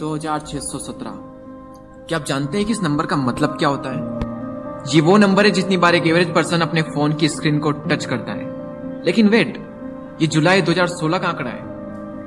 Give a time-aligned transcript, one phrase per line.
[0.00, 1.12] 2617
[2.08, 4.00] क्या आप जानते हैं कि इस नंबर का मतलब क्या होता है?
[4.94, 8.04] ये वो नंबर है जितनी बार एक एवरेज पर्सन अपने फ़ोन की स्क्रीन को टच
[8.04, 8.44] करता है।
[9.04, 9.58] लेकिन वेट
[10.20, 11.62] ये जुलाई 2016 का आंकड़ा है।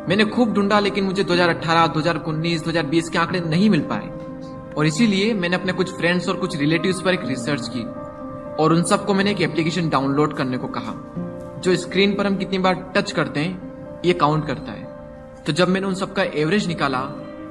[0.09, 4.07] मैंने खूब ढूंढा लेकिन मुझे 2018, 2019, 2020 के आंकड़े नहीं मिल पाए।
[4.77, 7.83] और इसीलिए मैंने अपने कुछ फ्रेंड्स और कुछ रिलेटिव्स पर एक रिसर्च की
[8.63, 10.93] और उन सबको मैंने एक एप्लीकेशन डाउनलोड करने को कहा
[11.59, 14.83] जो स्क्रीन पर हम कितनी बार टच करते हैं ये काउंट करता है।
[15.47, 16.99] तो जब मैंने उन सबका एवरेज निकाला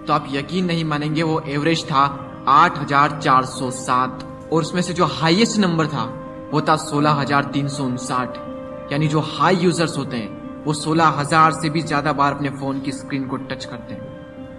[0.07, 2.05] तो आप यकीन नहीं मानेंगे वो एवरेज था
[2.51, 6.05] 8,407 और उसमें से जो हाईएस्ट नंबर था
[6.53, 7.25] वो था सोलह
[8.93, 12.81] यानी जो हाई यूज़र्स होते हैं वो सोलह हज़ार से भी ज़्यादा बार अपने फ़ोन
[12.81, 14.03] की स्क्रीन को टच करते हैं।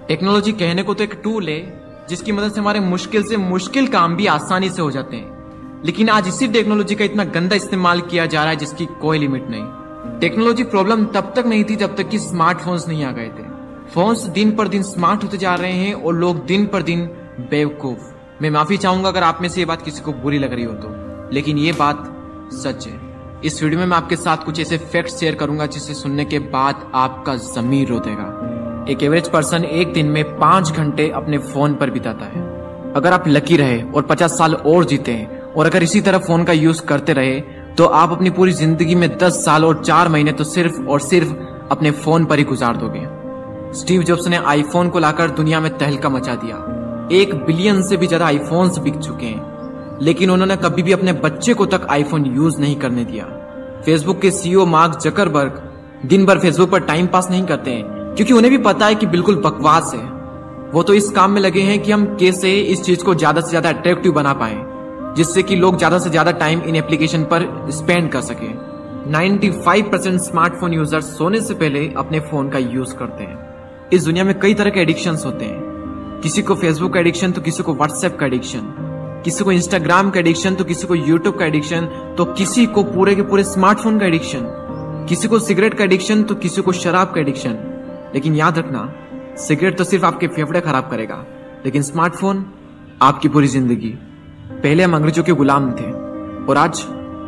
[0.08, 1.60] टेक्नोलॉजी कहने को तो एक टूल है
[2.10, 6.10] जिसकी मदद से हमारे मुश्किल से मुश्किल काम भी आसानी से हो जाते हैं। लेकिन
[6.10, 10.20] आज इसी टेक्नोलॉजी का इतना गंदा इस्तेमाल किया जा रहा है जिसकी कोई लिमिट नहीं।
[10.20, 13.55] टेक्नोलॉजी प्रॉब्लम तब तक नहीं थी जब तक कि स्मार्टफोन्स नहीं आ गए थे।
[13.94, 17.06] फोन्स दिन पर दिन स्मार्ट होते जा रहे हैं और लोग दिन पर दिन
[17.52, 20.64] बेवकूफ़। मैं माफ़ी चाहूँगा अगर आप में से ये बात किसी को बुरी लग रही
[20.64, 20.90] हो तो।
[21.34, 22.04] लेकिन ये बात
[22.54, 23.00] सच है।
[23.46, 26.90] इस वीडियो में मैं आपके साथ कुछ ऐसे फैक्ट शेयर करूँगा जिसे सुनने के बाद
[26.96, 31.90] आपका जमीर रो देगा एक एवरेज पर्सन एक दिन में पाँच घंटे अपने फ़ोन पर
[31.90, 32.44] बिताता है।
[32.94, 36.44] अगर आप लकी रहे और पचास साल और जीते हैं और अगर इसी तरह फ़ोन
[36.44, 37.40] का यूज़ करते रहे
[37.78, 41.34] तो आप अपनी पूरी ज़िंदगी में दस साल और चार महीने तो सिर्फ़ और सिर्फ़
[41.72, 43.00] अपने फ़ोन पर ही गुजार दोगे।
[43.76, 46.58] स्टीव जॉब्स ने आईफोन को लाकर दुनिया में तहलका मचा दिया।
[47.14, 51.54] एक बिलियन से भी ज़्यादा आईफोन्स बिक चुके हैं। लेकिन उन्होंने कभी भी अपने बच्चे
[51.54, 53.26] को तक आईफोन यूज़ नहीं करने दिया।
[53.86, 55.62] फेसबुक के सीईओ मार्क जकरबर्ग
[56.06, 59.06] दिन भर फेसबुक पर टाइम पास नहीं करते हैं, क्योंकि उन्हें भी पता है कि
[59.08, 60.04] बिल्कुल बकवास है।
[60.72, 63.50] वो तो इस काम में लगे हैं कि हम कैसे इस चीज़ को ज़्यादा से
[63.50, 64.56] ज़्यादा अट्रैक्टिव बना पाए,
[65.18, 68.54] जिससे कि लोग ज़्यादा से ज़्यादा टाइम इन एप्लीकेशन पर स्पेंड कर सके।
[69.12, 73.45] 95 परसेंट स्मार्टफ़ोन यूज़र्स सोने से पहले अपने फ़ोन का यूज़ करते हैं।
[73.94, 77.42] इस दुनिया में कई तरह के एडिक्शन होते हैं। किसी को फेसबुक का एडिक्शन तो
[77.42, 78.74] किसी को व्हाट्सएप का एडिक्शन
[79.26, 81.86] किसी को इंस्टाग्राम का एडिक्शन तो किसी को यूट्यूब का एडिक्शन
[82.18, 84.48] तो किसी को पूरे के पूरे स्मार्टफ़ोन का एडिक्शन
[85.10, 88.90] किसी को सिगरेट का एडिक्शन तो किसी को शराब का एडिक्शन लेकिन याद रखना
[89.38, 91.26] सिगरेट तो सिर्फ़ आपके फेफड़े खराब करेगा।
[91.66, 92.46] लेकिन स्मार्टफ़ोन
[93.02, 93.90] आपकी पूरी ज़िंदगी।
[94.54, 95.92] पहले हम अंग्रेज़ों के गुलाम थे,
[96.46, 96.84] और आज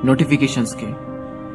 [0.05, 0.87] नोटिफिकेशंस के।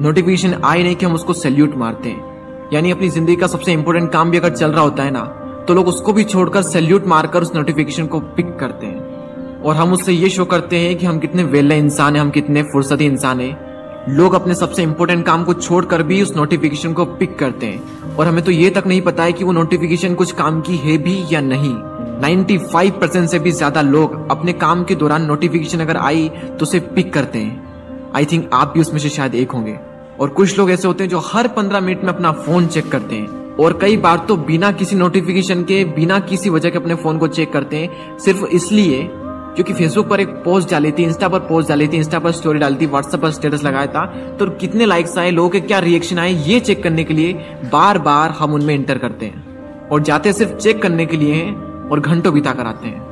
[0.05, 2.32] नोटिफिकेशन आए नहीं कि हम उसको सैल्यूट मारते हैं।
[2.73, 5.25] यानी अपनी ज़िंदगी का सबसे इंपॉर्टेंट काम भी अगर चल रहा होता है ना
[5.69, 9.93] तो लोग उसको भी छोड़कर सैल्यूट मारकर उस नोटिफिकेशन को पिक करते हैं। और हम
[9.93, 13.41] उससे ये शो करते हैं कि हम कितने वेले इंसान हैं, हम कितने फुर्सती इंसान
[13.41, 13.71] हैं।
[14.09, 18.27] लोग अपने सबसे इंपॉर्टेंट काम को छोड़कर भी उस नोटिफिकेशन को पिक करते हैं। और
[18.27, 21.17] हमें तो ये तक नहीं पता है कि वो नोटिफिकेशन कुछ काम की है भी
[21.33, 21.75] या नहीं।
[22.23, 26.81] 95 परसेंट से भी ज़्यादा लोग अपने काम के दौरान नोटिफिकेशन अगर आई तो उसे
[26.91, 29.79] पिक करते हैं। आई थिंक आप भी उसमें से शायद एक होंगे।
[30.23, 33.15] और कुछ लोग ऐसे होते हैं जो हर पंद्रह मिनट में अपना फ़ोन चेक करते
[33.15, 37.19] हैं। और कई बार तो बिना किसी नोटिफिकेशन के, बिना किसी वजह के अपने फ़ोन
[37.19, 39.09] को चेक करते हैं। सिर्फ़ इसलिए
[39.55, 42.59] क्योंकि फेसबुक पर एक पोस्ट डाली थी इंस्टा पर पोस्ट डाली थी इंस्टा पर स्टोरी
[42.59, 44.07] डाली थी व्हाट्सएप पर स्टेटस लगाया था।
[44.39, 47.33] तो कितने लाइक्स आए, लोगों के क्या रिएक्शन आए, ये चेक करने के लिए
[47.73, 49.45] बार बार हम उनमें इंटर करते हैं।
[49.89, 51.51] और जाते सिर्फ़ चेक करने के लिए
[51.91, 53.07] और घंटों बिता कर आते हैं।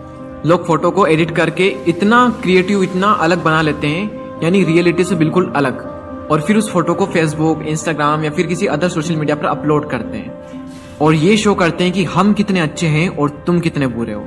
[0.46, 5.14] लोग फ़ोटो को एडिट करके इतना क्रिएटिव इतना अलग बना लेते हैं, यानी रियलिटी से
[5.14, 5.89] बिल्कुल अलग।
[6.30, 9.90] और फिर उस फ़ोटो को फेसबुक इंस्टाग्राम या फिर किसी अदर सोशल मीडिया पर अपलोड
[9.90, 10.40] करते हैं।
[11.00, 14.26] और ये शो करते हैं कि हम कितने अच्छे हैं और तुम कितने बुरे हो।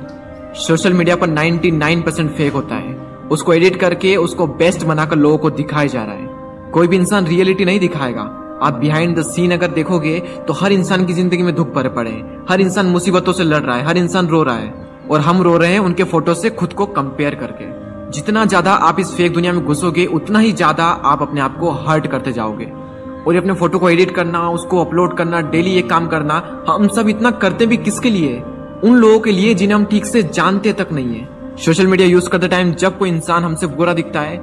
[0.55, 2.93] सोशल मीडिया पर 99 परसेंट फेक होता है।
[3.31, 6.27] उसको एडिट करके उसको बेस्ट बनाकर लोगों को दिखाया जा रहा है।
[6.71, 8.21] कोई भी इंसान रियलिटी नहीं दिखाएगा।
[8.63, 12.11] आप बिहाइंड द सीन अगर देखोगे तो हर इंसान की ज़िंदगी में दुख भरे पड़े
[12.11, 14.73] हैं। हर इंसान मुसीबतों से लड़ रहा है। हर इंसान रो रहा है।
[15.11, 17.65] और हम रो रहे हैं उनके फ़ोटो से खुद को कंपेयर करके।
[18.13, 21.71] जितना ज़्यादा आप इस फेक दुनिया में घुसोगे, उतना ही ज़्यादा आप अपने आप को
[21.81, 22.65] हर्ट करते जाओगे।
[23.27, 27.09] और अपने फ़ोटो को एडिट करना, उसको अपलोड करना डेली ये काम करना, हम सब
[27.09, 28.41] इतना करते भी किसके लिए?
[28.83, 32.29] उन लोगों के लिए जिन्हें हम ठीक से जानते तक नहीं है। सोशल मीडिया यूज़
[32.29, 34.37] करते टाइम जब कोई इंसान हमसे बुरा दिखता है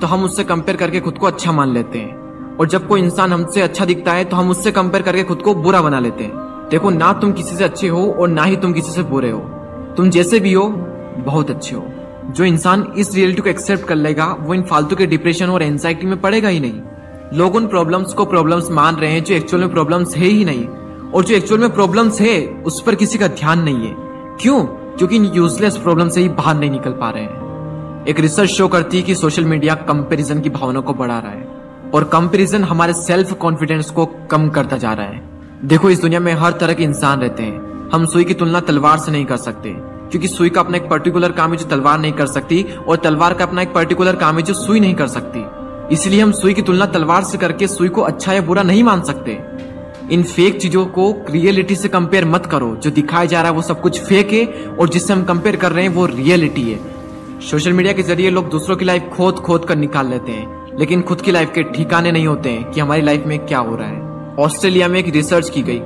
[0.00, 3.32] तो हम उससे कंपेयर करके खुद को अच्छा मान लेते हैं। और जब कोई इंसान
[3.32, 6.68] हमसे अच्छा दिखता है तो हम उससे कंपेयर करके खुद को बुरा बना लेते हैं।
[6.70, 9.40] देखो, ना तुम किसी से अच्छे हो और ना ही तुम किसी से बुरे हो।
[9.96, 10.68] तुम जैसे भी हो,
[11.18, 11.82] बहुत अच्छे हो।
[12.30, 16.06] जो इंसान इस रियलिटी को एक्सेप्ट कर लेगा, वो इन फालतू के डिप्रेशन और एंजाइटी
[16.06, 16.80] में पड़ेगा ही नहीं।
[17.34, 20.68] लोग उन प्रॉब्लम्स को प्रॉब्लम्स मान रहे हैं जो एक्चुअल में प्रॉब्लम्स है ही नहीं।
[21.10, 23.94] और जो एक्चुअल में प्रॉब्लम्स है, उस पर किसी का ध्यान नहीं है।
[24.40, 24.64] क्यों?
[24.64, 27.46] क्योंकि यूजलेस प्रॉब्लम से ही बाहर नहीं निकल पा रहे हैं।
[28.06, 31.56] एक रिसर्च शो करती है कि सोशल मीडिया कंपैरिजन की भावना को बढ़ा रहा है।
[31.94, 35.30] और कंपैरिजन हमारे सेल्फ कॉन्फिडेंस को कम करता जा रहा है।
[35.64, 38.98] देखो, इस दुनिया में हर तरह के इंसान रहते हैं। हम सुई की तुलना तलवार
[38.98, 42.12] से नहीं कर सकते। क्योंकि सुई का अपना एक पर्टिकुलर काम है जो तलवार नहीं
[42.12, 45.44] कर सकती, और तलवार का अपना एक पर्टिकुलर काम है जो सुई नहीं कर सकती।
[45.94, 49.02] इसलिए हम सुई की तुलना तलवार से करके सुई को अच्छा या बुरा नहीं मान
[49.02, 49.38] सकते।
[50.12, 53.62] इन फेक चीज़ों को रियलिटी से कंपेयर मत करो। जो दिखाया जा रहा है वो
[53.62, 56.78] सब कुछ फेक है, और जिससे हम कंपेयर कर रहे हैं वो रियलिटी है।
[57.40, 61.02] सोशल मीडिया के ज़रिए लोग दूसरों की लाइफ खोद खोद कर निकाल लेते हैं, लेकिन
[61.02, 63.88] खुद की लाइफ के ठिकाने नहीं होते हैं कि हमारी लाइफ में क्या हो रहा
[63.88, 65.80] है। ऑस्ट्रेलिया में एक रिसर्च की गई।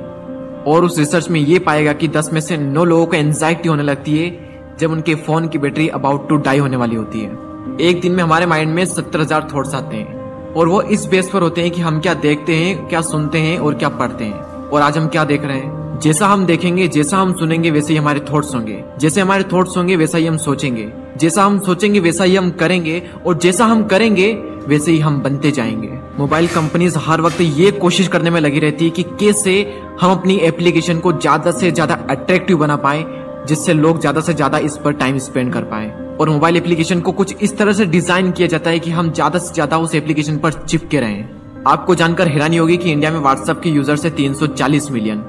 [0.67, 3.83] और उस रिसर्च में ये पाएगा कि 10 में से 9 लोगों को एंजाइटी होने
[3.83, 4.49] लगती है
[4.79, 8.23] जब उनके फ़ोन की बैटरी अबाउट टू डाई होने वाली होती है। एक दिन में
[8.23, 11.71] हमारे माइंड में सत्तर हज़ार थॉट्स आते हैं और वो इस बेस पर होते हैं
[11.71, 15.07] कि हम क्या देखते हैं, क्या सुनते हैं और क्या पढ़ते हैं। और आज हम
[15.07, 15.99] क्या देख रहे हैं?
[15.99, 19.95] जैसा हम देखेंगे, जैसा हम सुनेंगे, वैसे ही हमारे थॉट्स होंगे। जैसे हमारे थॉट्स होंगे,
[19.95, 24.33] वैसा ही हम सोचेंगे। जैसा हम सोचेंगे, वैसा ही हम करेंगे। और जैसा हम करेंगे
[24.67, 28.85] वैसे ही हम बनते जाएँगे। मोबाइल कंपनीज़ हर वक्त ये कोशिश करने में लगी रहती
[28.85, 33.05] है कि कैसे हम अपनी एप्लीकेशन को ज़्यादा से ज़्यादा अट्रैक्टिव बना पाए,
[33.47, 37.11] जिससे लोग ज़्यादा से ज़्यादा इस पर टाइम स्पेंड कर पाए। और मोबाइल एप्लीकेशन को
[37.11, 40.37] कुछ इस तरह से डिज़ाइन किया जाता है कि हम ज़्यादा से ज़्यादा उस एप्लीकेशन
[40.37, 44.91] पर चिपके रहें। आपको जानकर हैरानी होगी कि इंडिया में व्हाट्सएप के यूज़र्स है 340
[44.91, 45.23] मिलियन,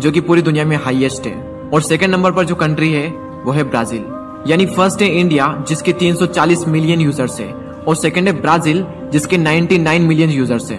[0.00, 1.34] जो कि पूरी दुनिया में हाईएस्ट है।
[1.74, 3.08] और सेकंड नंबर पर जो कंट्री है,
[3.44, 4.04] वो है ब्राज़ील।
[4.46, 10.06] यानी फ़र्स्ट है इंडिया, जिसके 340 मिलियन यूज़र्स है। और सेकंड है ब्राज़ील, जिसके 99
[10.08, 10.78] मिलियन यूज़र्स है।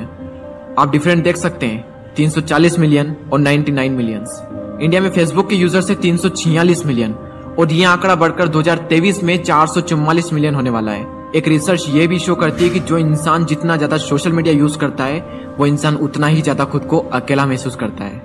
[0.79, 4.41] आप डिफरेंट देख सकते हैं 340 मिलियन और 99 मिलियंस
[4.81, 7.13] इंडिया में फेसबुक के यूज़र्स है 346 मिलियन
[7.59, 9.67] और ये आंकड़ा बढ़कर 2023 में चार
[10.33, 11.05] मिलियन होने वाला है।
[11.35, 14.77] एक रिसर्च ये भी शो करती है कि जो इंसान जितना ज़्यादा सोशल मीडिया यूज़
[14.77, 15.19] करता है,
[15.57, 18.21] वो इंसान उतना ही ज़्यादा खुद को अकेला महसूस करता है।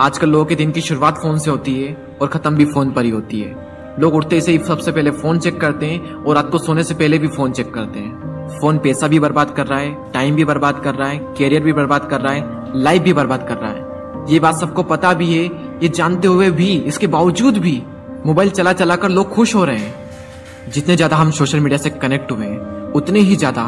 [0.00, 3.04] आजकल लोगों के दिन की शुरुआत फ़ोन से होती है और खत्म भी फ़ोन पर
[3.04, 3.67] ही होती है।
[3.98, 6.94] लोग उठते से ही सबसे पहले फ़ोन चेक करते हैं और रात को सोने से
[6.94, 10.44] पहले भी फ़ोन चेक करते हैं। फ़ोन पैसा भी बर्बाद कर रहा है, टाइम भी
[10.44, 13.70] बर्बाद कर रहा है, कैरियर भी बर्बाद कर रहा है, लाइफ भी बर्बाद कर रहा
[13.70, 15.44] है। ये बात सबको पता भी है,
[15.82, 17.82] ये जानते हुए भी, इसके बावजूद भी
[18.26, 21.90] मोबाइल चला चला कर लोग खुश हो रहे हैं। जितने ज़्यादा हम सोशल मीडिया से
[21.90, 23.62] कनेक्ट हुए हैं, उतने ही ज़्यादा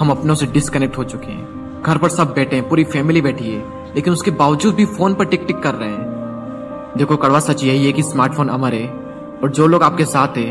[0.00, 3.50] हम अपनों से डिसकनेक्ट हो चुके हैं। घर पर सब बैठे हैं, पूरी फैमिली बैठी
[3.50, 3.64] है,
[3.94, 7.86] लेकिन उसके बावजूद भी फ़ोन पर टिक टिक कर रहे हैं। देखो, कड़वा सच यही
[7.86, 8.99] है कि स्मार्टफ़ोन अमर है।
[9.42, 10.50] और जो लोग आपके साथ है,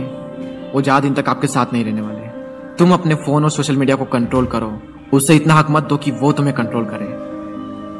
[0.73, 2.27] वो ज़्यादा दिन तक आपके साथ नहीं रहने वाले।
[2.77, 4.71] तुम अपने फ़ोन और सोशल मीडिया को कंट्रोल करो।
[5.13, 7.07] उससे इतना हक मत दो कि वो तुम्हें कंट्रोल करे।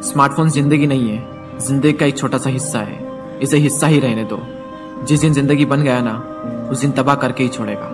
[0.09, 4.23] स्मार्टफ़ोन ज़िंदगी नहीं है, ज़िंदगी का एक छोटा सा हिस्सा है। इसे हिस्सा ही रहने
[4.23, 4.39] दो।
[5.05, 6.13] जिस दिन ज़िंदगी बन गया ना,
[6.71, 7.85] उस दिन तबाह करके ही छोड़ेगा।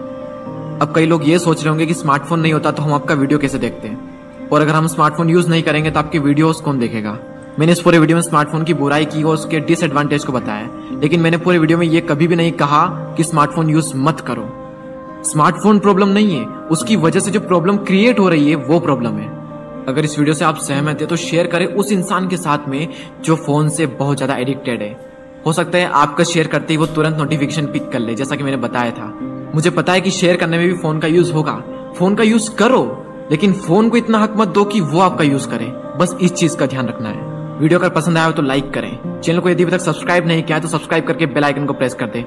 [0.81, 3.39] अब कई लोग ये सोच रहे होंगे कि स्मार्टफ़ोन नहीं होता तो हम आपका वीडियो
[3.39, 4.49] कैसे देखते हैं?
[4.49, 7.17] और अगर हम स्मार्टफ़ोन यूज़ नहीं करेंगे तो आपकी वीडियोस कौन देखेगा?
[7.59, 11.19] मैंने इस पूरे वीडियो में स्मार्टफ़ोन की बुराई की और उसके डिसएडवांटेज को बताया लेकिन
[11.19, 12.85] मैंने पूरे वीडियो में ये कभी भी नहीं कहा
[13.17, 14.47] कि स्मार्टफ़ोन यूज़ मत करो।
[15.25, 19.17] स्मार्टफ़ोन प्रॉब्लम नहीं है। उसकी वजह से जो प्रॉब्लम क्रिएट हो रही है, वो प्रॉब्लम
[19.17, 19.27] है।
[19.85, 22.87] अगर इस वीडियो से आप सहमत है तो शेयर करें उस इंसान के साथ में
[23.23, 24.89] जो फ़ोन से बहुत ज़्यादा एडिक्टेड है।
[25.45, 28.43] हो सकता है आपका शेयर करते ही वो तुरंत नोटिफिकेशन पिक कर ले, जैसा कि
[28.43, 29.07] मैंने बताया था।
[29.55, 31.61] मुझे पता है कि शेयर करने में भी फ़ोन का यूज़ होगा।
[31.97, 32.83] फ़ोन का यूज़ करो,
[33.31, 36.57] लेकिन फ़ोन को इतना हक मत दो कि वो आपका यूज़ करे। बस इस चीज़
[36.57, 39.63] का ध्यान रखना है। वीडियो अगर पसंद आया हो तो लाइक करें। चैनल को यदि
[39.63, 42.23] अभी तक सब्सक्राइब नहीं किया है तो सब्सक्राइब करके बेल आइकन को प्रेस कर दे।